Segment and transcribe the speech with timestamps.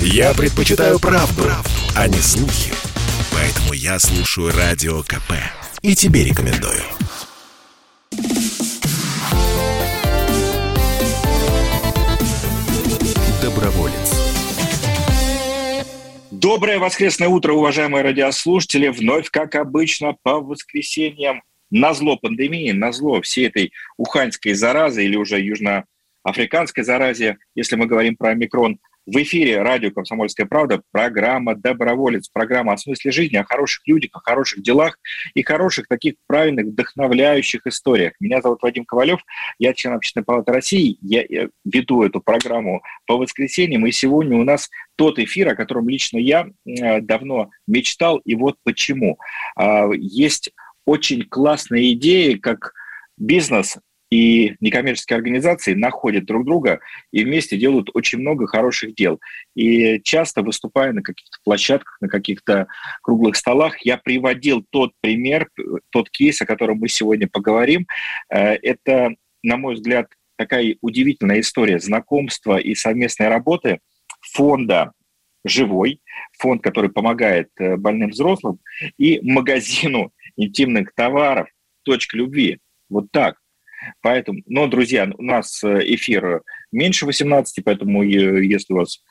[0.00, 2.72] Я предпочитаю правду, правду, а не слухи.
[3.32, 5.32] Поэтому я слушаю Радио КП.
[5.82, 6.82] И тебе рекомендую.
[13.42, 14.16] Доброволец.
[16.30, 18.88] Доброе воскресное утро, уважаемые радиослушатели.
[18.88, 25.16] Вновь, как обычно, по воскресеньям на зло пандемии, на зло всей этой уханьской заразы или
[25.16, 32.28] уже южноафриканской заразе, если мы говорим про омикрон, в эфире радио «Комсомольская правда» программа «Доброволец»,
[32.28, 34.98] программа о смысле жизни, о хороших людях, о хороших делах
[35.34, 38.14] и хороших таких правильных, вдохновляющих историях.
[38.18, 39.20] Меня зовут Вадим Ковалев,
[39.58, 44.68] я член Общественной палаты России, я веду эту программу по воскресеньям, и сегодня у нас
[44.96, 49.18] тот эфир, о котором лично я э, давно мечтал, и вот почему.
[49.54, 50.50] А, есть
[50.84, 52.72] очень классные идеи, как
[53.16, 53.78] бизнес
[54.10, 56.80] и некоммерческие организации находят друг друга
[57.12, 59.20] и вместе делают очень много хороших дел.
[59.54, 62.68] И часто выступая на каких-то площадках, на каких-то
[63.02, 65.48] круглых столах, я приводил тот пример,
[65.90, 67.86] тот кейс, о котором мы сегодня поговорим.
[68.30, 73.80] Э, это, на мой взгляд, такая удивительная история знакомства и совместной работы
[74.20, 74.92] фонда
[75.44, 76.00] «Живой»,
[76.38, 78.58] фонд, который помогает э, больным взрослым,
[78.98, 81.48] и магазину интимных товаров
[81.84, 82.58] «Точка любви».
[82.88, 83.38] Вот так.
[84.00, 86.42] Поэтому, но, друзья, у нас э, эфир
[86.72, 89.02] меньше 18, поэтому если у вас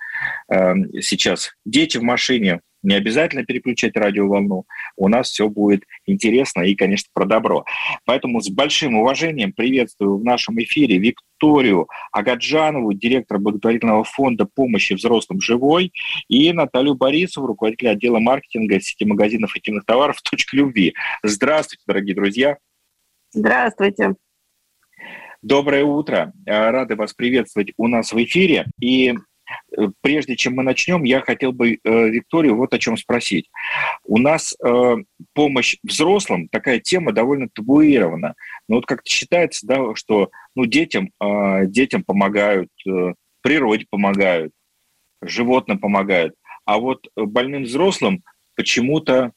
[0.50, 4.66] э, сейчас дети в машине, не обязательно переключать радиоволну.
[4.96, 7.66] У нас все будет интересно и, конечно, про добро.
[8.06, 15.42] Поэтому с большим уважением приветствую в нашем эфире Викторию Агаджанову, директора благотворительного фонда помощи взрослым
[15.42, 15.92] «Живой»,
[16.30, 20.94] и Наталью Борисову, руководителя отдела маркетинга сети магазинов интимных товаров «Точка любви».
[21.24, 22.58] Здравствуйте, дорогие друзья.
[23.32, 24.16] Здравствуйте.
[25.48, 26.34] Доброе утро.
[26.48, 28.66] Э, рады вас приветствовать у нас в эфире.
[28.80, 33.52] И э, прежде чем мы начнем, я хотел бы э, Викторию вот о чем спросить.
[34.06, 34.58] У нас
[35.34, 38.34] помощь взрослым, такая тема довольно табуирована.
[38.68, 41.12] Но вот как-то считается, да, что ну, детям,
[41.66, 42.72] детям помогают,
[43.42, 44.52] природе помогают,
[45.22, 46.34] животным помогают.
[46.66, 48.24] А вот больным взрослым
[48.56, 49.32] почему-то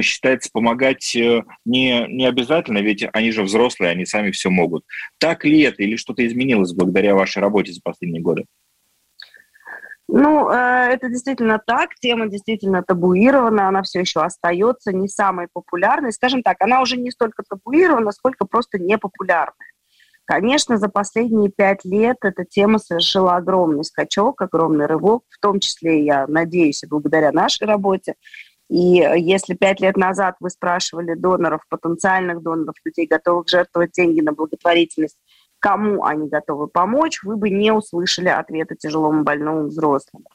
[0.00, 4.84] считается помогать э, не, не обязательно, ведь они же взрослые, они сами все могут.
[5.18, 8.44] Так ли это или что-то изменилось благодаря вашей работе за последние годы?
[10.12, 10.54] Ну, э,
[10.92, 16.12] это действительно так, тема действительно табуирована, она все еще остается не самой популярной.
[16.12, 19.54] Скажем так, она уже не столько табуирована, сколько просто непопулярная.
[20.24, 26.04] Конечно, за последние пять лет эта тема совершила огромный скачок, огромный рывок, в том числе,
[26.04, 28.14] я надеюсь, благодаря нашей работе.
[28.70, 34.20] И э, если пять лет назад вы спрашивали доноров, потенциальных доноров, людей, готовых жертвовать деньги
[34.20, 35.18] на благотворительность,
[35.58, 40.26] кому они готовы помочь, вы бы не услышали ответа тяжелому больному взрослому.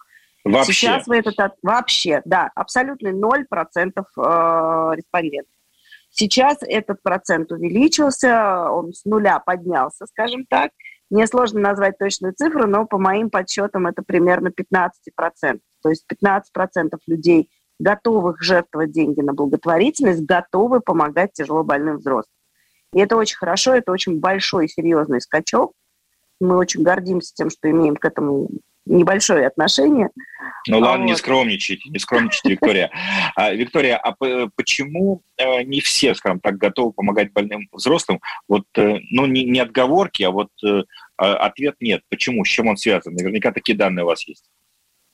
[0.44, 0.74] Вообще?
[0.74, 1.54] Сейчас вы этот...
[1.64, 4.02] Вообще, да, абсолютно 0% э,
[4.96, 5.54] респондентов.
[6.10, 10.72] Сейчас этот процент увеличился, он с нуля поднялся, скажем так.
[11.10, 14.92] Мне сложно назвать точную цифру, но по моим подсчетам это примерно 15%.
[15.82, 16.42] То есть 15%
[17.08, 17.50] людей
[17.80, 22.34] готовых жертвовать деньги на благотворительность, готовы помогать тяжело больным взрослым.
[22.94, 25.74] И это очень хорошо, это очень большой, серьезный скачок.
[26.40, 28.50] Мы очень гордимся тем, что имеем к этому
[28.86, 30.10] небольшое отношение.
[30.68, 31.12] Ну ладно, вот.
[31.12, 32.92] не скромничайте, не скромничайте, Виктория.
[33.36, 34.16] А, Виктория, а
[34.56, 38.20] почему э, не все, скажем так, готовы помогать больным взрослым?
[38.48, 40.84] Вот, э, ну, не, не отговорки, а вот э,
[41.18, 42.02] а, ответ нет.
[42.10, 42.46] Почему?
[42.46, 43.14] С чем он связан?
[43.14, 44.46] Наверняка такие данные у вас есть.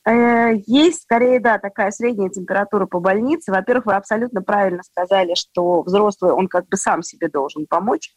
[0.07, 3.51] Э, есть скорее, да, такая средняя температура по больнице.
[3.51, 8.12] Во-первых, вы абсолютно правильно сказали, что взрослый, он как бы сам себе должен помочь.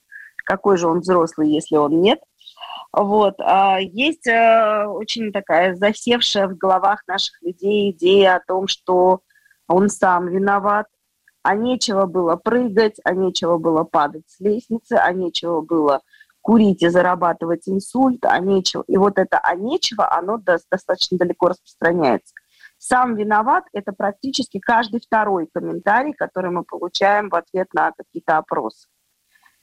[0.44, 2.20] Какой же он взрослый, если он нет?
[2.92, 3.34] Вот.
[3.40, 9.20] А есть э, очень такая засевшая в головах наших людей идея о том, что
[9.66, 10.86] он сам виноват,
[11.42, 16.00] а нечего было прыгать, а нечего было падать с лестницы, а нечего было
[16.44, 18.84] курить и зарабатывать инсульт, а нечего.
[18.87, 22.35] И вот это «а нечего», оно достаточно далеко распространяется.
[22.76, 28.88] Сам виноват– это практически каждый второй комментарий, который мы получаем в ответ на какие-то опросы.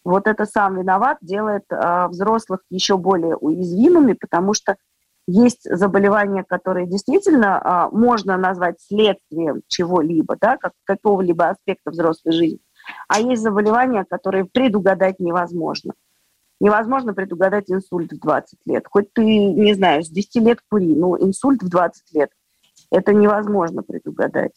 [0.04, 4.76] Вот это сам виноват делает э, взрослых еще более уязвимыми, потому что
[5.28, 12.60] есть заболевания, которые действительно э, можно назвать следствием чего-либо, да, как, какого-либо аспекта взрослой жизни,
[13.08, 15.94] а есть заболевания, которые предугадать невозможно.
[16.62, 18.86] Невозможно предугадать инсульт в 20 лет.
[18.88, 22.30] Хоть ты, не знаю, с 10 лет кури, но инсульт в 20 лет–
[22.92, 24.54] это невозможно предугадать.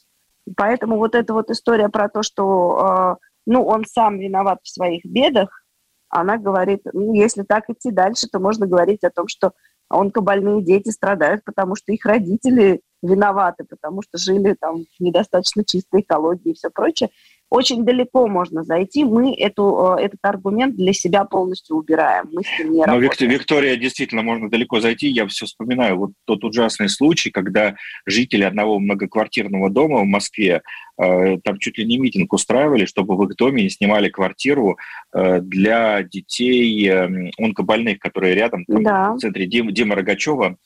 [0.55, 5.03] Поэтому вот эта вот история про то, что э, ну, он сам виноват в своих
[5.07, 5.65] бедах,
[6.11, 9.55] она говорит, ну, если так идти дальше, то можно говорить о том, что
[9.89, 16.03] онкобольные дети страдают, потому что их родители виноваты, потому что жили там в недостаточно чистой
[16.03, 17.09] экологии и все прочее
[17.55, 19.05] очень далеко можно зайти.
[19.05, 22.29] Мы эту, э, этот аргумент для себя полностью убираем.
[22.33, 23.31] Мы с ним не Но, работаем.
[23.31, 25.07] Виктория, действительно, можно далеко зайти.
[25.07, 30.63] Я все вспоминаю вот тот ужасный случай, когда жители одного многоквартирного дома в Москве
[31.01, 34.77] э, там чуть ли не митинг устраивали, чтобы в их доме не снимали квартиру
[35.13, 39.13] э, для детей э, онкобольных, которые рядом там, да.
[39.13, 40.57] в центре Дим, Дима Рогачева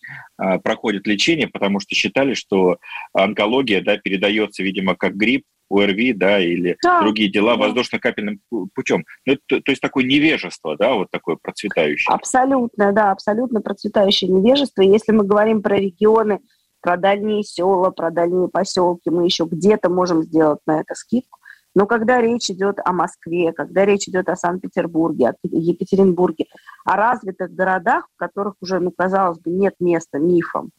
[0.62, 2.78] проходят лечение, потому что считали, что
[3.12, 7.00] онкология да, передается, видимо, как грипп ОРВИ, да, или да.
[7.00, 7.66] другие дела да.
[7.66, 8.40] воздушно-капельным
[8.74, 9.04] путем.
[9.26, 12.14] Ну, то, то есть такое невежество, да, вот такое процветающее.
[12.14, 14.82] Абсолютно, да, абсолютно процветающее невежество.
[14.82, 16.40] Если мы говорим про регионы,
[16.80, 21.38] про дальние села, про дальние поселки, мы еще где-то можем сделать на это скидку.
[21.74, 26.46] Но когда речь идет о Москве, когда речь идет о Санкт-Петербурге, о Екатеринбурге,
[26.84, 30.70] о развитых городах, в которых уже, ну, казалось бы, нет места мифам,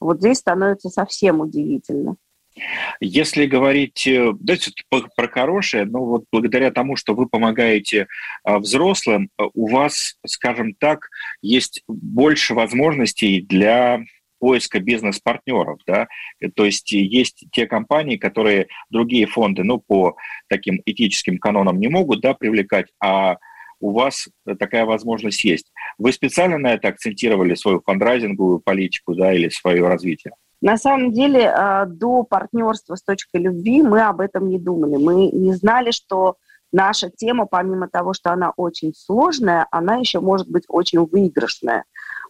[0.00, 2.16] вот здесь становится совсем удивительно.
[3.00, 4.54] Если говорить, э, да,
[5.16, 8.06] про хорошее, но вот благодаря тому, что вы помогаете
[8.44, 11.08] а, взрослым, э, у вас, скажем так,
[11.42, 14.00] есть больше возможностей для
[14.38, 16.06] поиска бизнес-партнеров, да,
[16.54, 20.16] то есть есть те компании, которые другие фонды, ну, по
[20.48, 23.38] таким этическим канонам не могут, да, привлекать, а
[23.80, 24.28] у вас
[24.58, 25.72] такая возможность есть.
[25.98, 30.34] Вы специально на это акцентировали свою фандрайзинговую политику, да, или свое развитие?
[30.60, 34.96] На самом деле, а, до партнерства с точкой любви мы об этом не думали.
[34.96, 36.36] Мы не знали, что
[36.72, 41.84] наша тема, помимо того, что она очень сложная, она еще может быть очень выигрышная.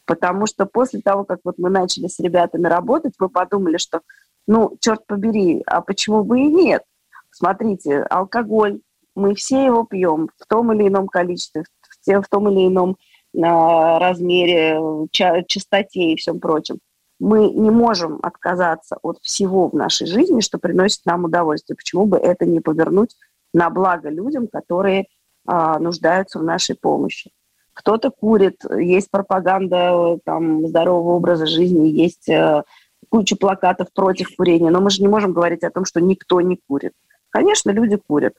[0.04, 4.02] Потому что после того, как вот мы начали с ребятами работать, мы подумали, что,
[4.46, 6.82] ну, черт побери, а почему бы и нет?
[7.30, 8.80] Смотрите, алкоголь,
[9.14, 11.64] мы все его пьем в том или ином количестве,
[12.06, 12.96] в том или ином
[13.42, 14.78] а, размере,
[15.10, 16.78] частоте и всем прочем
[17.20, 21.76] мы не можем отказаться от всего в нашей жизни, что приносит нам удовольствие.
[21.76, 23.16] Почему бы это не повернуть
[23.52, 25.06] на благо людям, которые
[25.46, 27.32] а, нуждаются в нашей помощи?
[27.72, 32.64] Кто-то курит, есть пропаганда там, здорового образа жизни, есть а,
[33.08, 36.58] куча плакатов против курения, но мы же не можем говорить о том, что никто не
[36.68, 36.92] курит.
[37.30, 38.34] Конечно, люди курят.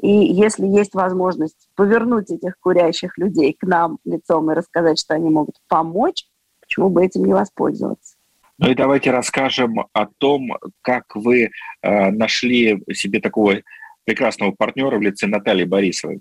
[0.00, 5.28] И если есть возможность повернуть этих курящих людей к нам лицом и рассказать, что они
[5.28, 6.26] могут помочь,
[6.70, 8.16] почему бы этим не воспользоваться?
[8.58, 10.52] Ну и давайте расскажем о том,
[10.82, 11.50] как вы
[11.82, 13.56] э, нашли себе такого
[14.04, 16.20] прекрасного партнера в лице Натальи Борисовой.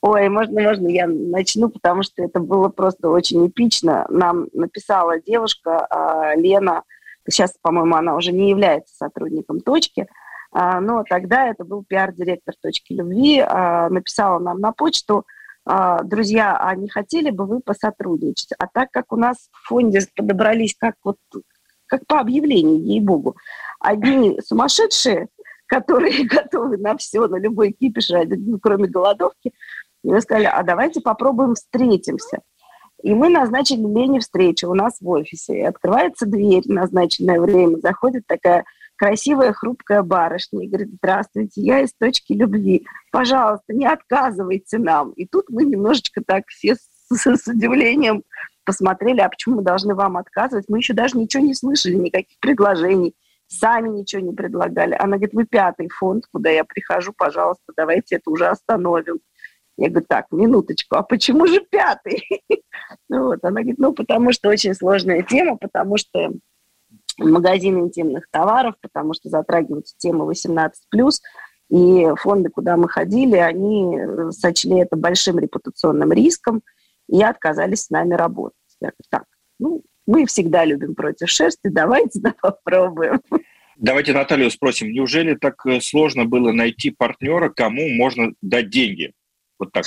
[0.00, 4.06] Ой, можно, можно я начну, потому что это было просто очень эпично.
[4.08, 6.84] Нам написала девушка э, Лена,
[7.28, 10.06] сейчас, по-моему, она уже не является сотрудником точки,
[10.54, 15.26] э, но тогда это был пиар-директор точки любви, э, написала нам на почту,
[16.04, 18.52] друзья, а не хотели бы вы посотрудничать?
[18.58, 21.18] А так как у нас в фонде подобрались как вот
[21.86, 23.36] как по объявлению, ей-богу,
[23.80, 25.28] одни сумасшедшие,
[25.66, 28.10] которые готовы на все, на любой кипиш,
[28.62, 29.52] кроме голодовки,
[30.04, 32.40] мы сказали, а давайте попробуем встретимся.
[33.02, 35.58] И мы назначили Лене встречу у нас в офисе.
[35.58, 38.64] И открывается дверь назначенное время, заходит такая
[38.98, 45.12] красивая, хрупкая барышня и говорит, здравствуйте, я из точки любви, пожалуйста, не отказывайте нам.
[45.12, 46.74] И тут мы немножечко так все
[47.12, 48.24] с, с, удивлением
[48.64, 50.66] посмотрели, а почему мы должны вам отказывать?
[50.68, 53.14] Мы еще даже ничего не слышали, никаких предложений,
[53.46, 54.94] сами ничего не предлагали.
[54.94, 59.20] Она говорит, вы пятый фонд, куда я прихожу, пожалуйста, давайте это уже остановим.
[59.78, 62.22] Я говорю, так, минуточку, а почему же пятый?
[63.08, 66.32] вот, она говорит, ну, потому что очень сложная тема, потому что
[67.18, 70.70] магазин интимных товаров, потому что затрагиваются темы 18+,
[71.70, 76.62] и фонды, куда мы ходили, они э, сочли это большим репутационным риском
[77.08, 78.56] и отказались с нами работать.
[78.80, 79.24] Я говорю, так,
[79.58, 83.20] ну, мы всегда любим против шерсти, давайте да, попробуем.
[83.76, 89.12] Давайте Наталью спросим, неужели так э, сложно было найти партнера, кому можно дать деньги?
[89.58, 89.84] Вот так.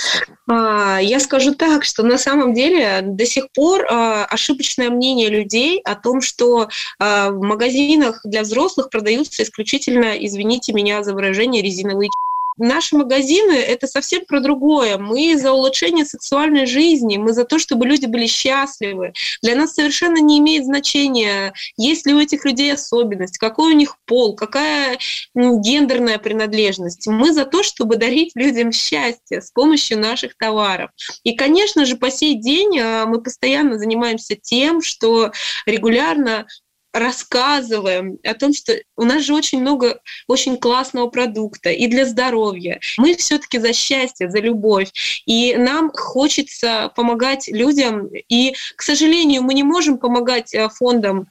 [0.48, 5.80] А, я скажу так, что на самом деле до сих пор а, ошибочное мнение людей
[5.80, 12.10] о том, что а, в магазинах для взрослых продаются исключительно, извините меня за выражение, резиновые
[12.58, 14.98] Наши магазины— это совсем про другое.
[14.98, 19.12] Мы за улучшение сексуальной жизни, мы за то, чтобы люди были счастливы.
[19.42, 23.96] Для нас совершенно не имеет значения, есть ли у этих людей особенность, какой у них
[24.06, 24.98] пол, какая
[25.34, 27.06] гендерная принадлежность.
[27.06, 30.90] Мы за то, чтобы дарить людям счастье с помощью наших товаров.
[31.22, 35.32] И, конечно же, по сей день а, мы постоянно занимаемся тем, что
[35.66, 36.46] регулярно
[36.92, 42.80] рассказываем о том, что у нас же очень много очень классного продукта и для здоровья.
[42.98, 44.90] Мы все-таки за счастье, за любовь.
[45.26, 48.08] И нам хочется помогать людям.
[48.28, 51.28] И, к сожалению, мы не можем помогать э, фондам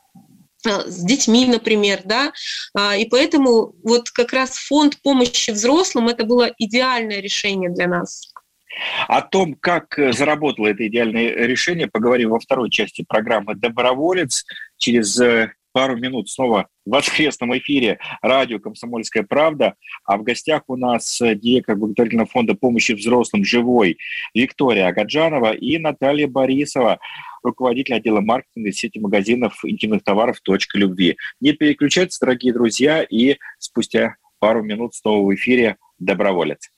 [0.66, 2.34] э, с детьми, например, да,
[2.74, 8.31] а, и поэтому вот как раз фонд помощи взрослым это было идеальное решение для нас.
[9.08, 14.46] О том, как э, заработало это идеальное решение, поговорим во второй части программы «Доброволец».
[14.78, 19.76] Через э, пару минут снова в воскресном эфире радио «Комсомольская правда».
[20.06, 23.98] А в гостях у нас э, директор благотворительного фонда помощи взрослым «Живой»
[24.34, 27.00] Виктория Агаджанова и Наталья Борисова,
[27.44, 31.18] руководитель отдела маркетинга сети магазинов интимных товаров «Точка любви».
[31.40, 36.72] Не переключайтесь, дорогие друзья, и спустя пару минут снова в эфире «Доброволец».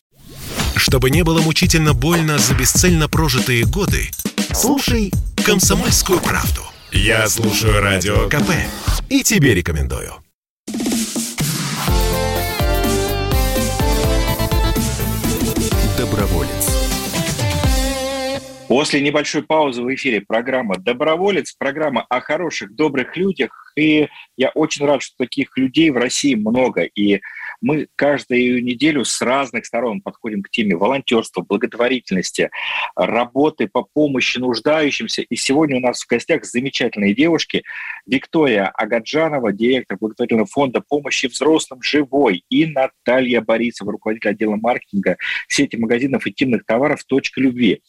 [0.76, 4.10] Чтобы не было мучительно больно за бесцельно прожитые годы,
[4.54, 5.12] слушай
[5.46, 6.62] «Комсомольскую правду».
[6.92, 8.52] Я слушаю Радио КП
[9.10, 10.14] и тебе рекомендую.
[15.98, 16.50] Доброволец.
[18.68, 23.74] После небольшой паузы в эфире программа «Доброволец», программа о хороших, добрых людях.
[23.76, 26.84] И я очень рад, что таких людей в России много.
[26.84, 27.22] И
[27.64, 32.52] мы каждую неделю с разных сторон подходим к теме волонтерства, благотворительности,
[32.96, 35.22] работы по помощи нуждающимся.
[35.22, 37.64] И сегодня у нас в гостях замечательные девушки.
[38.06, 45.18] Виктория Агаджанова, директор благотворительного фонда помощи взрослым «Живой», и Наталья Борисова, руководитель отдела маркетинга
[45.48, 47.82] сети магазинов интимных товаров «Точка любви»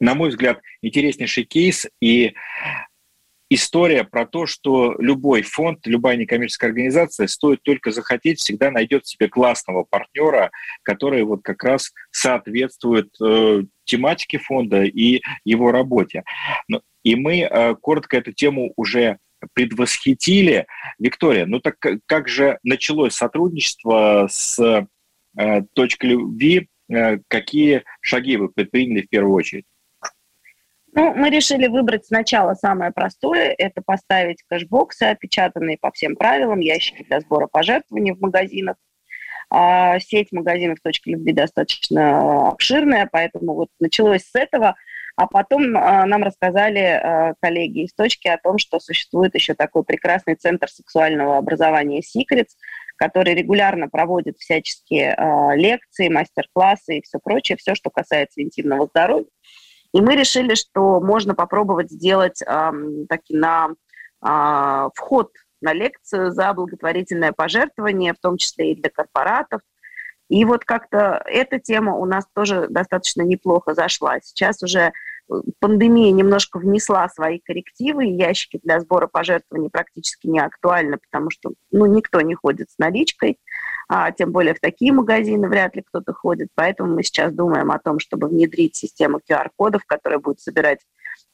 [0.00, 2.34] на мой взгляд, интереснейший кейс и
[3.54, 9.28] история про то, что любой фонд, любая некоммерческая организация, стоит только захотеть, всегда найдет себе
[9.28, 10.50] классного партнера,
[10.82, 16.24] который вот как раз соответствует э, тематике фонда и его работе.
[17.02, 19.18] И мы э, коротко эту тему уже
[19.54, 20.66] предвосхитили.
[20.98, 24.86] Виктория, ну так как же началось сотрудничество с
[25.36, 26.68] э, точкой любви?
[26.88, 29.64] Э, какие шаги вы предприняли в первую очередь?
[30.94, 37.02] Ну, мы решили выбрать сначала самое простое, это поставить кэшбоксы, опечатанные по всем правилам, ящики
[37.04, 38.76] для сбора пожертвований в магазинах.
[39.48, 44.76] А, сеть магазинов «Точки любви» достаточно обширная, поэтому вот началось с этого,
[45.16, 49.84] а потом а, нам рассказали а, коллеги из «Точки» о том, что существует еще такой
[49.84, 52.52] прекрасный центр сексуального образования «Secrets»,
[52.96, 55.16] который регулярно проводит всяческие
[55.56, 59.26] лекции, мастер-классы и все прочее, все, что касается интимного здоровья.
[59.92, 62.72] И мы решили, что можно попробовать сделать э,
[63.08, 63.70] таки на
[64.24, 65.30] э, вход
[65.60, 69.60] на лекцию за благотворительное пожертвование, в том числе и для корпоратов.
[70.28, 74.18] И вот как-то эта тема у нас тоже достаточно неплохо зашла.
[74.20, 74.92] Сейчас уже
[75.60, 81.86] пандемия немножко внесла свои коррективы, ящики для сбора пожертвований практически не актуальны, потому что ну,
[81.86, 83.38] никто не ходит с наличкой
[83.94, 86.48] а тем более в такие магазины вряд ли кто-то ходит.
[86.54, 90.78] Поэтому мы сейчас думаем о том, чтобы внедрить систему QR-кодов, которая будет собирать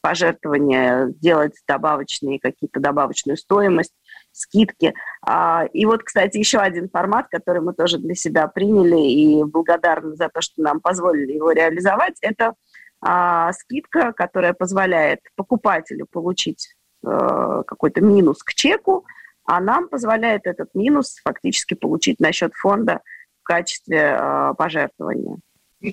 [0.01, 3.93] пожертвования, делать добавочные какие-то добавочную стоимость,
[4.33, 4.93] скидки.
[5.23, 10.17] А, и вот, кстати, еще один формат, который мы тоже для себя приняли и благодарны
[10.17, 12.55] за то, что нам позволили его реализовать, это
[13.01, 16.75] а, скидка, которая позволяет покупателю получить
[17.05, 19.07] э, какой-то минус к чеку,
[19.45, 23.01] а нам позволяет этот минус фактически получить на счет фонда
[23.41, 25.39] в качестве э, пожертвования.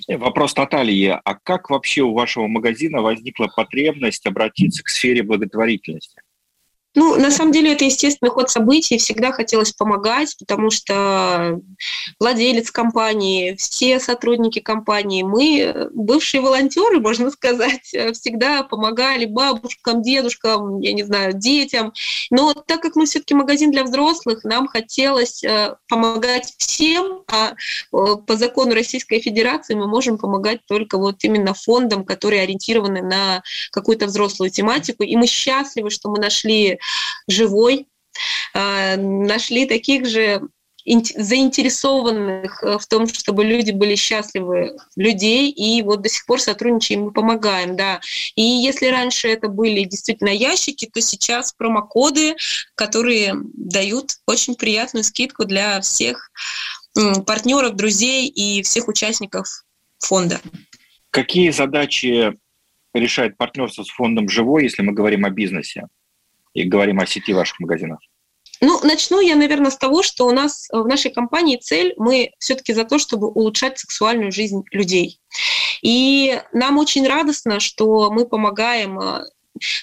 [0.08, 1.20] Вопрос Натальи.
[1.24, 6.22] А как вообще у вашего магазина возникла потребность обратиться к сфере благотворительности?
[6.96, 8.98] Ну, на самом деле, это естественный ход событий.
[8.98, 11.60] Всегда хотелось помогать, потому что
[12.20, 20.94] владелец компании, все сотрудники компании, мы, бывшие волонтеры, можно сказать, всегда помогали бабушкам, дедушкам, я
[20.94, 21.94] не знаю, детям.
[22.32, 27.56] Но так как мы все-таки магазин для взрослых, нам хотелось э, помогать всем, а э,
[27.92, 34.06] по закону Российской Федерации мы можем помогать только вот именно фондам, которые ориентированы на какую-то
[34.06, 35.04] взрослую тематику.
[35.04, 36.80] И мы счастливы, что мы нашли
[37.28, 37.88] живой,
[38.54, 40.42] а, нашли таких же
[40.86, 47.10] заинтересованных э, в том, чтобы люди были счастливы, людей, и вот до сих пор сотрудничаем
[47.10, 48.02] и помогаем, да.
[48.36, 52.36] И если раньше это были действительно ящики, то сейчас промокоды,
[52.76, 56.30] которые дают очень приятную скидку для всех
[57.26, 59.48] партнеров, друзей и всех участников
[60.00, 60.40] фонда.
[61.10, 62.38] Какие задачи
[62.94, 65.88] решает партнерство с фондом «Живой», если мы говорим о бизнесе?
[66.56, 68.00] И говорим о сети ваших магазинов?
[68.62, 72.74] Ну, начну я, наверное, с того, что у нас в нашей компании цель, мы все-таки
[72.74, 75.20] за то, чтобы улучшать сексуальную жизнь людей.
[75.82, 79.26] И нам очень радостно, что мы помогаем э,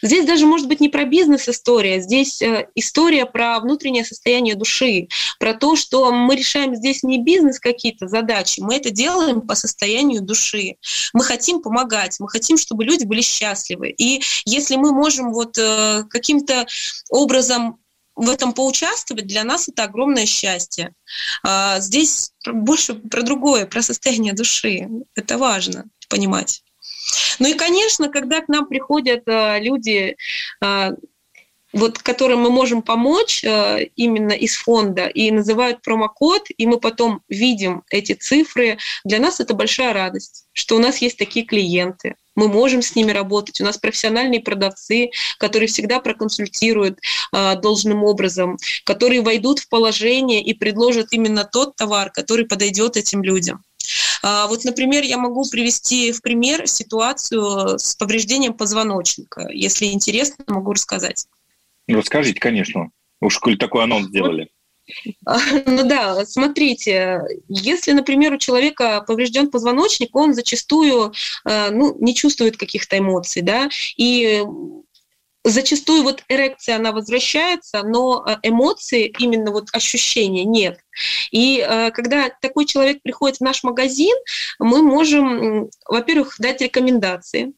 [0.03, 5.55] здесь даже может быть не про бизнес-история, здесь э, история про внутреннее состояние души, про
[5.55, 10.77] то, что мы решаем здесь не бизнес какие-то задачи, мы это делаем по состоянию души.
[11.13, 13.91] Мы хотим помогать, мы хотим, чтобы люди были счастливы.
[13.91, 16.67] И если мы можем вот э, каким-то
[17.11, 17.79] образом
[18.15, 20.95] в этом поучаствовать, для нас это огромное счастье.
[21.43, 24.89] А здесь больше про другое, про состояние души.
[25.15, 26.63] Это важно понимать.
[27.39, 30.17] Ну и, конечно, когда к нам приходят э, люди,
[30.63, 30.91] э,
[31.73, 37.23] вот, которым мы можем помочь э, именно из фонда, и называют промокод, и мы потом
[37.29, 42.17] видим эти цифры, для нас это большая радость, что у нас есть такие клиенты.
[42.35, 43.61] Мы можем с ними работать.
[43.61, 46.99] У нас профессиональные продавцы, которые всегда проконсультируют
[47.33, 53.23] э, должным образом, которые войдут в положение и предложат именно тот товар, который подойдет этим
[53.23, 53.63] людям.
[54.23, 59.49] А, вот, например, я могу привести в пример ситуацию с повреждением позвоночника.
[59.53, 61.27] Если интересно, могу рассказать.
[61.89, 62.91] Ну, расскажите, конечно.
[63.21, 64.49] Уж коль такой анонс сделали.
[65.25, 71.13] А, ну да, смотрите, если, например, у человека поврежден позвоночник, он зачастую
[71.45, 74.43] э, ну, не чувствует каких-то эмоций, да, и
[75.45, 80.81] зачастую вот эрекция, она возвращается, но э, эмоции, именно вот ощущения нет.
[81.31, 84.17] И э, когда такой человек приходит в наш магазин,
[84.59, 87.53] мы можем, во-первых, дать рекомендации,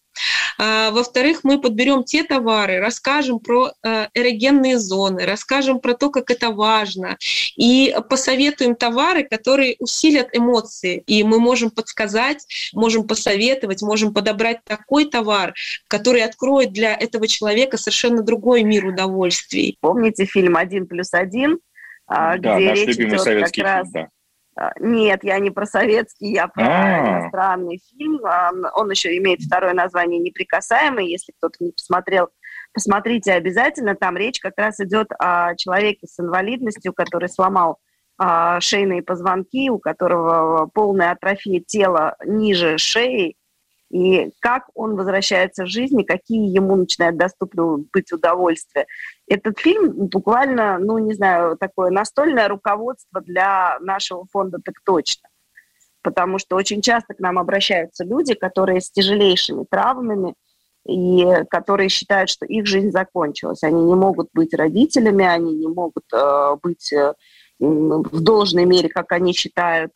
[0.59, 6.50] во-вторых, мы подберем те товары, расскажем про э, эрогенные зоны, расскажем про то, как это
[6.50, 7.16] важно,
[7.56, 11.02] и посоветуем товары, которые усилят эмоции.
[11.06, 15.54] И мы можем подсказать, можем посоветовать, можем подобрать такой товар,
[15.88, 19.76] который откроет для этого человека совершенно другой мир удовольствий.
[19.80, 21.59] Помните фильм «Один плюс один»?
[22.06, 23.90] А, да, где наш речь любимый советский фильм, раз...
[23.90, 24.09] да а,
[24.78, 27.20] нет, я не про советский, я про А-а-а.
[27.20, 28.25] иностранный фильм.
[28.25, 31.08] А, он еще имеет второе название «Неприкасаемый».
[31.08, 32.28] Если кто-то не посмотрел,
[32.73, 33.94] посмотрите обязательно.
[33.94, 37.78] Там речь как раз идет о человеке с инвалидностью, который сломал
[38.61, 43.37] шейные позвонки, у которого полная атрофия тела ниже шеи,
[43.95, 48.87] и как он возвращается в жизнь, и какие ему начинают доступны быть удовольствия.
[49.29, 55.28] Этот фильм буквально, ну, не знаю, такое настольное руководство для нашего фонда «Так точно».
[56.02, 60.35] Потому что очень часто к нам обращаются люди, которые с тяжелейшими травмами,
[60.89, 63.63] и которые считают, что их жизнь закончилась.
[63.63, 67.15] Они не могут быть родителями, они не могут э, быть э,
[67.61, 69.93] в должной мере, как они считают,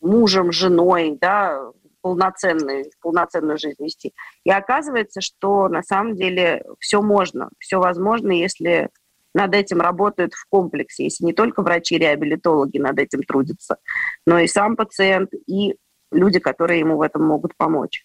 [0.00, 4.12] мужем, женой, да, полноценную, полноценную жизнь вести.
[4.44, 8.90] И оказывается, что на самом деле все можно, все возможно, если
[9.34, 13.78] над этим работают в комплексе, если не только врачи-реабилитологи над этим трудятся,
[14.26, 15.76] но и сам пациент, и
[16.10, 18.04] люди, которые ему в этом могут помочь.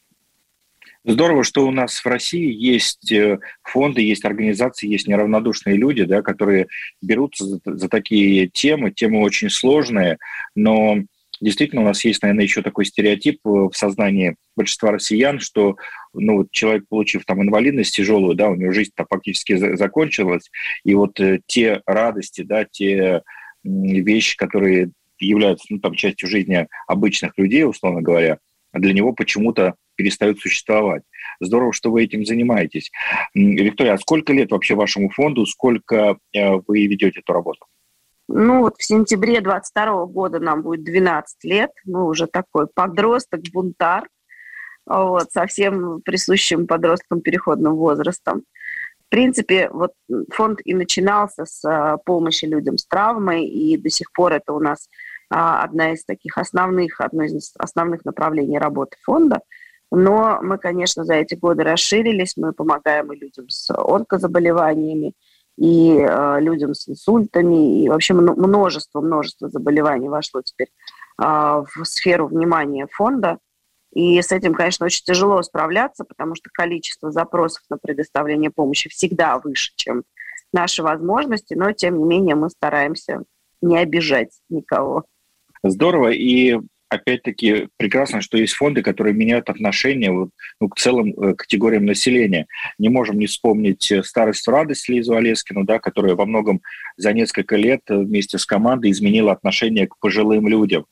[1.09, 6.21] Здорово, что у нас в России есть э, фонды, есть организации, есть неравнодушные люди, да,
[6.21, 6.67] которые
[7.01, 8.91] берутся за, за такие темы.
[8.91, 10.17] Темы очень сложные,
[10.53, 10.97] но
[11.39, 15.77] действительно у нас есть, наверное, еще такой стереотип э, в сознании большинства россиян, что
[16.13, 20.51] ну, вот человек, получив там инвалидность тяжелую, да, у него жизнь-то фактически закончилась,
[20.83, 23.21] и вот э, те радости, да, те
[23.63, 28.39] вещи, которые являются ну, там, частью жизни обычных людей, условно говоря,
[28.73, 31.03] для него почему-то перестают существовать.
[31.39, 32.91] Здорово, что вы этим занимаетесь.
[33.33, 37.65] Виктория, а сколько лет вообще вашему фонду, сколько э, вы ведете эту работу?
[38.29, 41.71] Ну, вот в сентябре 22 года нам будет 12 лет.
[41.85, 44.07] Мы уже такой подросток, бунтар,
[44.85, 48.43] вот, совсем присущим подросткам переходным возрастом.
[49.07, 49.93] В принципе, вот
[50.31, 54.59] фонд и начинался с а, помощи людям с травмой, и до сих пор это у
[54.59, 54.89] нас
[55.29, 59.41] одна из таких основных, одно из основных направлений работы фонда.
[59.91, 65.13] Но мы, конечно, за эти годы расширились, мы помогаем и людям с онкозаболеваниями,
[65.57, 72.27] и э, людям с инсультами, и вообще множество, множество заболеваний вошло теперь э, в сферу
[72.27, 73.39] внимания фонда.
[73.93, 79.39] И с этим, конечно, очень тяжело справляться, потому что количество запросов на предоставление помощи всегда
[79.39, 80.03] выше, чем
[80.53, 83.23] наши возможности, но, тем не менее, мы стараемся
[83.61, 85.05] не обижать никого.
[85.63, 86.09] Здорово.
[86.09, 86.57] И
[86.89, 92.47] опять-таки прекрасно, что есть фонды, которые меняют отношение вот, ну, к целым э, категориям населения.
[92.77, 96.61] Не можем не вспомнить э, «Старость в радость» Лизу Олескину, да, которая во многом
[96.95, 100.85] за несколько лет э, вместе с командой изменила отношение к пожилым людям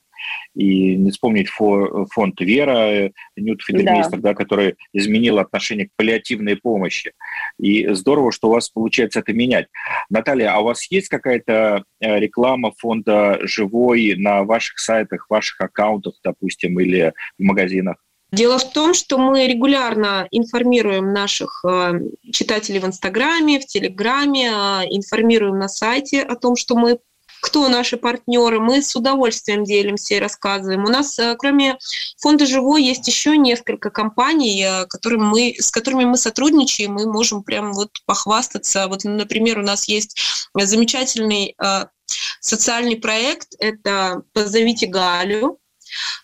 [0.54, 4.30] и не вспомнить фонд Вера Нют Фидельмейстер, да.
[4.30, 7.14] да, который изменил отношение к паллиативной помощи.
[7.60, 9.68] И здорово, что у вас получается это менять.
[10.10, 16.16] Наталья, а у вас есть какая-то э, реклама фонда «Живой» на ваших сайтах, ваших аккаунтах,
[16.24, 17.98] допустим, или в магазинах?
[18.32, 22.00] Дело в том, что мы регулярно информируем наших э,
[22.34, 24.52] читателей в Инстаграме, в Телеграме, э,
[24.90, 27.00] информируем на сайте о том, что мы
[27.46, 30.84] кто наши партнеры, мы с удовольствием делимся и рассказываем.
[30.84, 31.78] У нас, э, кроме
[32.18, 37.72] фонда «Живой», есть еще несколько компаний, которым мы, с которыми мы сотрудничаем, мы можем прям
[37.74, 38.88] вот похвастаться.
[38.88, 40.20] Вот, например, у нас есть
[40.56, 41.56] замечательный
[42.40, 45.60] социальный проект, это «Позовите Галю»,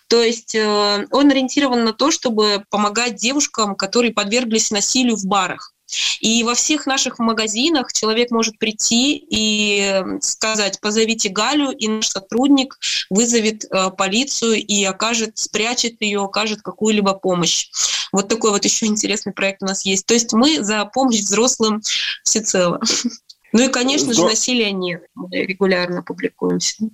[0.08, 5.74] то есть э, он ориентирован на то, чтобы помогать девушкам, которые подверглись насилию в барах.
[6.20, 12.78] И во всех наших магазинах человек может прийти и сказать, позовите Галю, и наш сотрудник
[13.10, 17.70] вызовет э, полицию и окажет, спрячет ее, окажет какую-либо помощь.
[18.12, 20.06] Вот такой вот еще интересный проект у нас есть.
[20.06, 21.82] То есть мы за помощь взрослым
[22.24, 22.80] всецело.
[23.54, 25.04] Ну и, конечно же, насилия нет.
[25.14, 26.88] Мы регулярно публикуемся.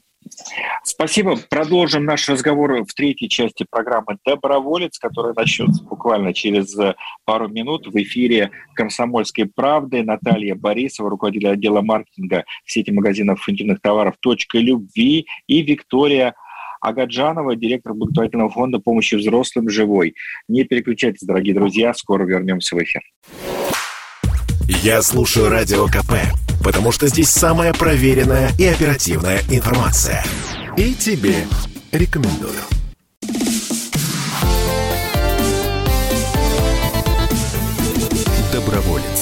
[0.84, 1.36] Спасибо.
[1.48, 6.76] Продолжим наш разговор в третьей части программы «Доброволец», которая начнется буквально через
[7.24, 10.02] пару минут в эфире «Комсомольской правды».
[10.02, 16.34] Наталья Борисова, руководитель отдела маркетинга сети магазинов интимных товаров «Точка любви» и Виктория
[16.80, 20.14] Агаджанова, директор благотворительного фонда помощи взрослым «Живой».
[20.48, 23.02] Не переключайтесь, дорогие друзья, скоро вернемся в эфир.
[24.68, 26.12] Я слушаю Радио КП
[26.62, 30.24] потому что здесь самая проверенная и оперативная информация.
[30.76, 31.46] И тебе
[31.92, 32.60] рекомендую.
[38.52, 39.18] Доброволец.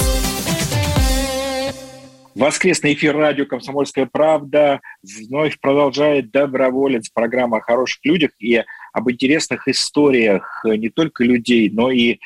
[2.35, 9.66] Воскресный эфир радио «Комсомольская правда» вновь продолжает «Доброволец» программа о хороших людях и об интересных
[9.68, 12.18] историях не только людей, но и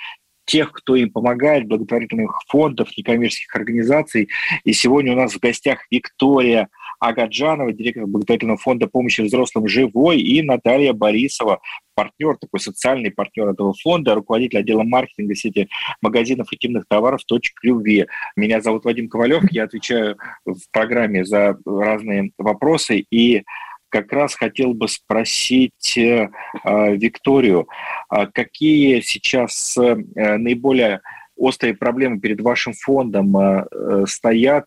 [0.51, 4.29] тех, кто им помогает, благотворительных фондов, некоммерческих организаций.
[4.65, 10.43] И сегодня у нас в гостях Виктория Агаджанова, директор благотворительного фонда помощи взрослым «Живой», и
[10.43, 11.61] Наталья Борисова,
[11.95, 15.69] партнер, такой социальный партнер этого фонда, руководитель отдела маркетинга сети
[16.03, 18.07] магазинов интимных товаров «Точка любви».
[18.35, 23.45] Меня зовут Вадим Ковалев, я отвечаю в программе за разные вопросы, и
[23.91, 26.31] как раз хотел бы спросить э,
[26.65, 27.69] э, Викторию,
[28.11, 29.97] э, какие сейчас э,
[30.39, 31.03] наиболее
[31.37, 34.67] острые проблемы перед вашим фондом э, стоят,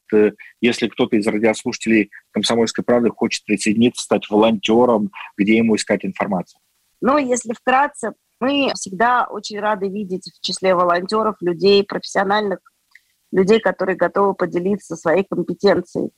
[0.59, 6.59] если кто-то из радиослушателей «Комсомольской правды» хочет присоединиться, стать волонтером, где ему искать информацию?
[6.99, 12.59] Ну, если вкратце, мы всегда очень рады видеть в числе волонтеров людей профессиональных,
[13.31, 16.09] людей, которые готовы поделиться своей компетенцией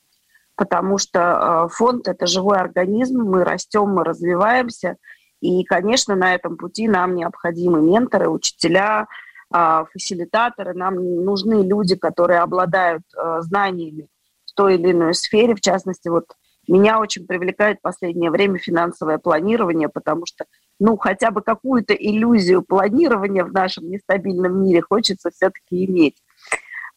[0.56, 4.98] потому что э, фонд– это живой организм, мы растем, мы развиваемся,
[5.42, 9.08] и, конечно, на этом пути нам необходимы менторы, учителя,
[9.54, 14.08] э, фасилитаторы, нам нужны люди, которые обладают э, знаниями
[14.46, 16.26] в той или иной сфере, в частности, вот
[16.68, 20.46] меня очень привлекает в последнее время финансовое планирование, потому что,
[20.80, 26.16] ну, хотя бы какую-то иллюзию планирования в нашем нестабильном мире хочется все-таки иметь.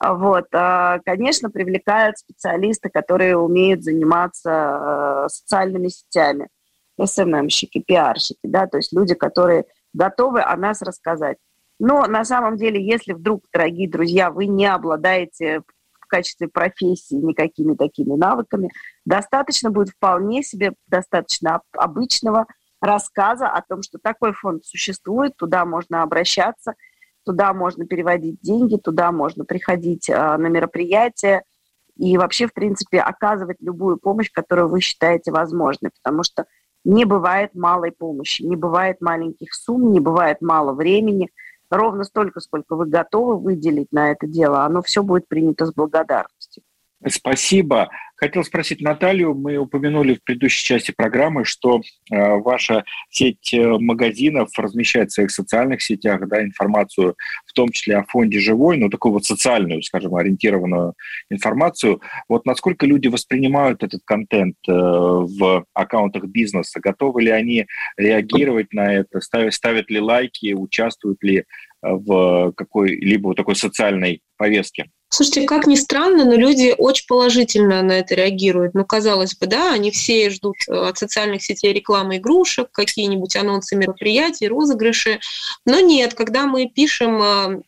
[0.00, 6.48] Вот, а, конечно, привлекают специалисты, которые умеют заниматься э, социальными сетями,
[7.02, 11.38] СММщики, пиарщики, да, то есть люди, которые готовы о нас рассказать.
[11.80, 15.62] Но на самом деле, если вдруг, дорогие друзья, вы не обладаете
[16.00, 18.70] в качестве профессии никакими такими навыками,
[19.04, 22.46] достаточно будет вполне себе достаточно обычного
[22.80, 26.74] рассказа о том, что такой фонд существует, туда можно обращаться–
[27.29, 31.43] туда можно переводить деньги, туда можно приходить а, на мероприятия
[31.95, 36.47] и вообще, в принципе, оказывать любую помощь, которую вы считаете возможной, потому что
[36.85, 41.29] не бывает малой помощи, не бывает маленьких сумм, не бывает мало времени.
[41.71, 46.38] Ровно столько, сколько вы готовы выделить на это дело, оно все будет принято с благодарностью.
[47.06, 47.88] Спасибо.
[48.16, 51.80] Хотел спросить Наталью, мы упомянули в предыдущей части программы, что
[52.11, 57.14] э, ваша сеть э, магазинов размещает в своих социальных сетях да, информацию,
[57.46, 60.94] в том числе о фонде «Живой», ну, такую вот социальную, скажем, ориентированную
[61.30, 62.00] информацию.
[62.28, 66.80] Вот насколько люди воспринимают этот контент э, в аккаунтах бизнеса?
[66.80, 69.20] Готовы ли они реагировать на это?
[69.20, 70.54] Ставят, ставят ли лайки?
[70.54, 71.44] Участвуют ли
[71.80, 74.90] в какой-либо такой социальной повестке?
[75.11, 78.75] Слушайте, как ни странно, но люди очень положительно на это реагируют.
[78.75, 83.75] Ну, казалось бы, да, они все ждут э, от социальных сетей рекламы игрушек, какие-нибудь анонсы
[83.75, 85.21] мероприятий, розыгрыши.
[85.64, 87.62] Но нет, когда мы пишем э,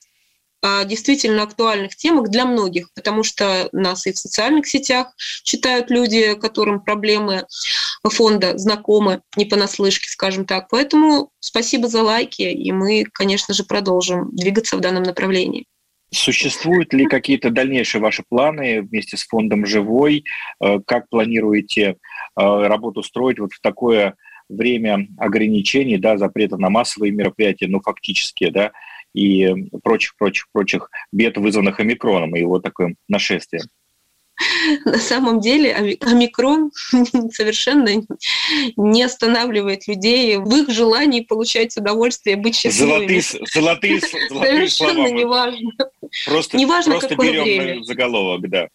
[0.85, 5.09] действительно актуальных темах для многих, потому что нас и в социальных сетях
[5.43, 7.47] читают люди, которым проблемы
[8.05, 10.69] фонда знакомы, не понаслышке, скажем так.
[10.69, 15.67] Поэтому спасибо за лайки, и мы, конечно же, продолжим двигаться в данном направлении.
[16.13, 20.25] Существуют ли какие-то дальнейшие ваши планы вместе с фондом «Живой»?
[20.61, 21.95] Э, как планируете э,
[22.37, 24.17] работу строить вот в такое
[24.49, 28.73] время ограничений, да, запрета на массовые мероприятия, ну, фактически, да,
[29.15, 29.49] и
[29.83, 33.67] прочих-прочих-прочих бед, вызванных омикроном и его таким нашествием.
[34.85, 36.71] На самом деле омикрон
[37.33, 37.91] совершенно
[38.77, 43.21] не останавливает людей в их желании получать удовольствие, быть счастливыми.
[43.21, 45.71] Золотые, золотые, золотые Совершенно неважно.
[46.27, 47.85] Просто, неважно, просто какое берем время.
[47.85, 48.69] заголовок, да.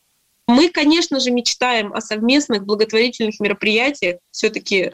[0.48, 4.92] Мы, конечно же, мечтаем о совместных благотворительных мероприятиях все-таки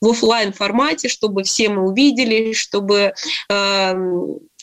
[0.00, 3.12] в офлайн формате, чтобы все мы увидели, чтобы
[3.50, 3.94] э,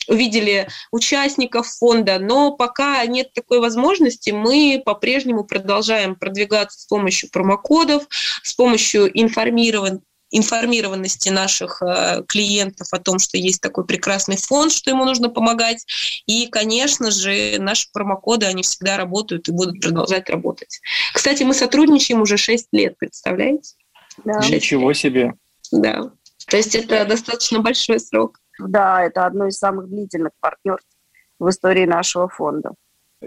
[0.08, 8.04] увидели участников фонда, но пока нет такой возможности, мы по-прежнему продолжаем продвигаться с помощью промокодов,
[8.42, 10.02] с помощью информирован
[10.36, 15.86] информированности наших э, клиентов о том, что есть такой прекрасный фонд, что ему нужно помогать.
[16.26, 20.80] И, конечно же, наши промокоды, они всегда работают и будут продолжать работать.
[21.14, 23.74] Кстати, мы сотрудничаем уже 6 лет, представляете?
[24.24, 24.40] Да.
[24.40, 25.34] Ничего себе.
[25.70, 26.10] Да.
[26.48, 28.40] То есть это достаточно большой срок.
[28.58, 30.88] Да, это одно из самых длительных партнерств
[31.38, 32.72] в истории нашего фонда.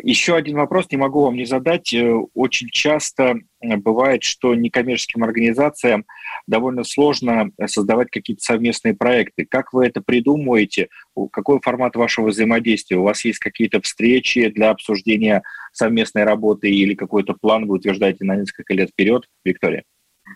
[0.03, 1.93] Еще один вопрос не могу вам не задать.
[1.93, 6.05] Э, Очень часто э, бывает, что некоммерческим организациям
[6.47, 9.45] довольно сложно создавать какие-то совместные проекты.
[9.45, 10.89] Как вы это придумываете?
[11.31, 12.97] Какой формат вашего взаимодействия?
[12.97, 18.35] У вас есть какие-то встречи для обсуждения совместной работы или какой-то план вы утверждаете на
[18.35, 19.83] несколько лет вперед, Виктория?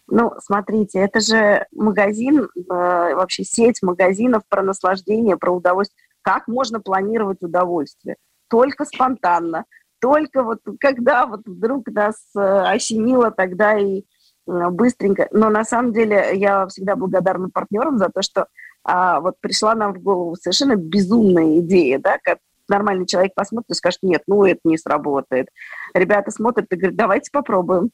[0.07, 6.01] Ну, смотрите, это же магазин, э, вообще сеть магазинов про наслаждение, про удовольствие.
[6.21, 8.17] Как можно планировать удовольствие?
[8.51, 9.63] Только спонтанно,
[9.99, 15.29] только вот когда вот вдруг нас э, осенило, тогда и э, быстренько.
[15.31, 18.47] Но на самом деле я всегда благодарна партнерам за то, что
[18.83, 23.75] а, вот пришла нам в голову совершенно безумная идея, да, как нормальный человек посмотрит и
[23.75, 25.47] скажет, нет, ну это не сработает.
[25.93, 27.91] Ребята смотрят и говорят, давайте попробуем.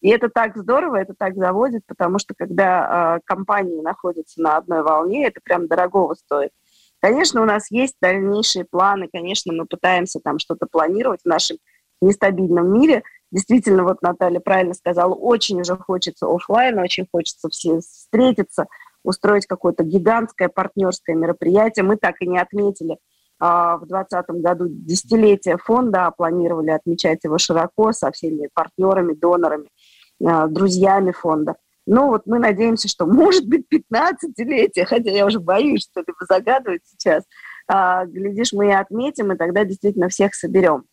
[0.00, 4.82] И это так здорово, это так заводит, потому что когда э, компании находятся на одной
[4.82, 6.50] волне, это прям дорогого стоит.
[7.00, 11.58] Конечно, у нас есть дальнейшие планы, конечно, мы пытаемся там что-то планировать в нашем
[12.00, 13.02] нестабильном мире.
[13.30, 18.66] Действительно, вот Наталья правильно сказала, очень уже хочется офлайн, очень хочется все встретиться,
[19.04, 21.84] устроить какое-то гигантское партнерское мероприятие.
[21.84, 22.98] Мы так и не отметили
[23.38, 29.68] а, в 2020 году десятилетие фонда, а планировали отмечать его широко со всеми партнерами, донорами,
[30.24, 31.56] а, друзьями фонда.
[31.90, 37.24] Ну вот мы надеемся, что может быть 15-летие, хотя я уже боюсь что-либо загадывать сейчас.
[37.66, 40.84] А, глядишь, мы и отметим, и тогда действительно всех соберем.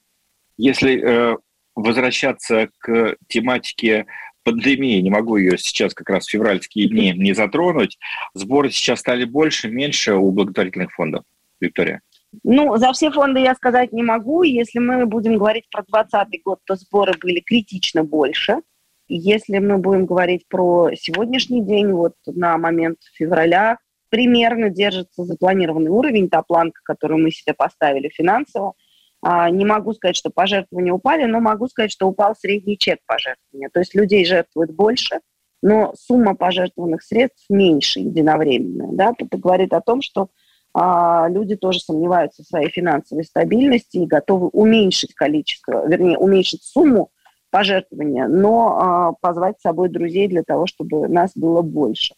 [0.56, 1.38] Если э,
[1.76, 4.06] возвращаться к тематике
[4.44, 7.98] пандемии, не могу ее сейчас как раз в февральские дни не затронуть,
[8.34, 11.26] сборы сейчас стали больше, меньше у благотворительных фондов,
[11.60, 12.00] Виктория?
[12.44, 14.44] Ну, за все фонды я сказать не могу.
[14.44, 18.62] Если мы будем говорить про 2020 год, то сборы были критично больше.
[19.08, 23.78] Если мы будем говорить про сегодняшний день, вот на момент февраля,
[24.10, 28.74] примерно держится запланированный уровень, та планка, которую мы себе поставили финансово.
[29.22, 33.70] А, Не могу сказать, что пожертвования упали, но могу сказать, что упал средний чек пожертвования.
[33.74, 35.20] То есть людей жертвует больше,
[35.62, 38.90] но сумма пожертвованных средств меньше единовременная.
[38.92, 39.14] Да?
[39.18, 40.30] Это говорит о том, что
[40.74, 47.12] а, люди тоже сомневаются в своей финансовой стабильности и готовы уменьшить количество, вернее, уменьшить сумму
[47.52, 52.14] пожертвования, но а, позвать с собой друзей для того, чтобы нас было больше.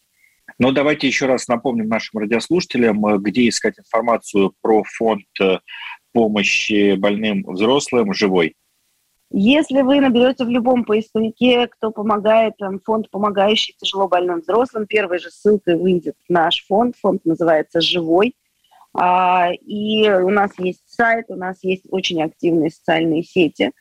[0.58, 5.58] Но давайте еще раз напомним нашим радиослушателям, э, где искать информацию про фонд э,
[6.12, 8.54] помощи больным взрослым живой.
[9.30, 15.18] Если вы наберете в любом поисковике, кто помогает, там, фонд, помогающий тяжело больным взрослым, первой
[15.18, 16.96] же ссылкой выйдет наш фонд.
[16.96, 18.34] Фонд называется «Живой».
[18.94, 23.72] А, и у нас есть сайт, у нас есть очень активные социальные сети.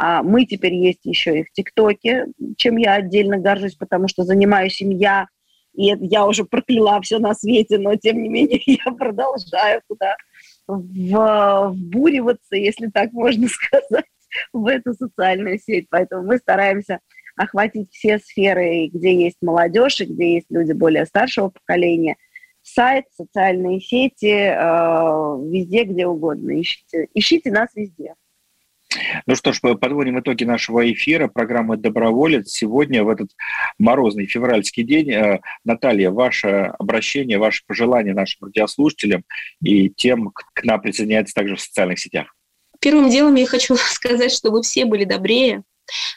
[0.00, 4.80] А, мы теперь есть еще и в ТикТоке, чем я отдельно горжусь, потому что занимаюсь
[4.80, 5.26] им я,
[5.74, 10.16] и я уже прокляла все на свете, но тем не менее я продолжаю туда
[10.68, 14.04] вбуриваться, если так можно сказать,
[14.52, 15.88] в эту социальную сеть.
[15.90, 17.00] Поэтому мы стараемся
[17.34, 22.16] охватить все сферы, где есть молодежь и где есть люди более старшего поколения.
[22.62, 24.54] Сайт, социальные сети, э,
[25.50, 26.60] везде, где угодно.
[26.60, 28.14] Ищите, ищите нас везде.
[29.26, 32.50] Ну что ж, подводим итоги нашего эфира программы «Доброволец».
[32.50, 33.30] Сегодня, в этот
[33.78, 39.24] морозный февральский день, э, Наталья, ваше обращение, ваше пожелание нашим радиослушателям
[39.62, 42.34] и тем, к нам присоединяется также в социальных сетях.
[42.80, 45.64] Первым делом я хочу сказать, чтобы все были добрее,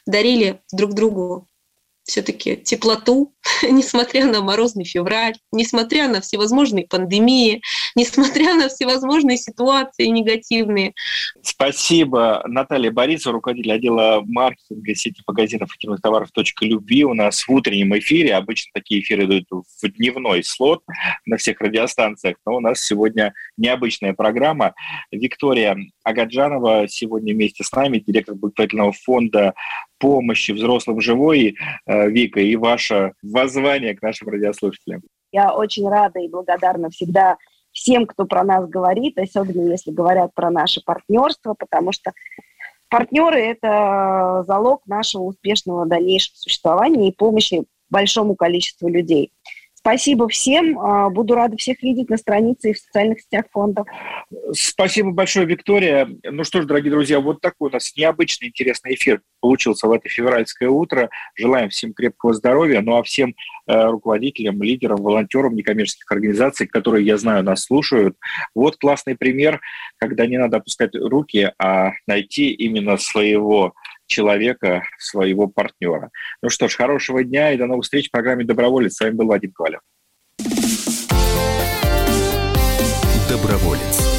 [0.05, 1.47] дарили друг другу
[2.03, 3.34] все-таки теплоту,
[3.69, 7.62] несмотря на морозный февраль, несмотря на всевозможные пандемии,
[7.95, 10.93] несмотря на всевозможные ситуации негативные.
[11.41, 17.04] Спасибо, Наталья Борисова, руководитель отдела маркетинга сети магазинов интимных товаров «Точка любви».
[17.04, 18.36] У нас в утреннем эфире.
[18.36, 20.84] Обычно такие эфиры идут в дневной слот
[21.25, 24.73] на всех радиостанциях, но у нас сегодня необычная программа.
[25.12, 29.54] Виктория Агаджанова сегодня вместе с нами, директор благотворительного фонда
[29.97, 35.01] помощи взрослым живой, э, Вика, и ваше воззвание к нашим радиослушателям.
[35.32, 37.38] Я очень рада и благодарна всегда
[37.71, 42.12] всем, кто про нас говорит, особенно если говорят про наше партнерство, потому что
[42.89, 49.31] партнеры– это залог нашего успешного дальнейшего существования и помощи большому количеству людей.
[49.82, 50.78] Спасибо всем.
[50.80, 53.88] А, буду рада всех видеть на странице и в социальных сетях фондов.
[54.54, 56.08] Спасибо большое, Виктория.
[56.24, 60.08] Ну что ж, дорогие друзья, вот такой у нас необычный интересный эфир получился в это
[60.08, 61.10] февральское утро.
[61.36, 63.34] Желаем всем крепкого здоровья, ну а всем
[63.65, 68.15] э, руководителям, лидерам, волонтерам некоммерческих организаций, которые, я знаю, нас слушают.
[68.54, 69.62] Вот классный пример,
[69.98, 73.74] когда не надо опускать руки, а найти именно своего
[74.12, 76.12] человека, своего партнера.
[76.41, 78.95] Ну что ж, хорошего дня и до новых встреч в программе «Доброволец».
[78.95, 79.82] С вами был Вадим Ковалев.
[83.30, 84.11] Доброволец.